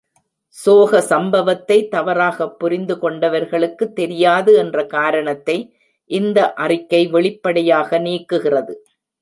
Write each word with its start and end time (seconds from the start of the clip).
சோக 0.57 1.01
சம்பவத்தை 1.01 1.77
தவறாக 1.87 2.47
புரிந்து 2.53 2.95
கொண்டவர்களுக்கு 3.01 3.87
தெரியாது 3.93 4.53
என்ற 4.55 4.85
காரணத்தை 4.87 5.57
இந்த 6.11 6.39
அறிக்கை 6.55 7.03
வெளிப்படையாக 7.07 7.99
நீக்குகிறது. 7.99 8.75